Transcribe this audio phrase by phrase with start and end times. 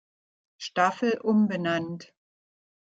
[0.57, 2.15] Staffel umbenannt.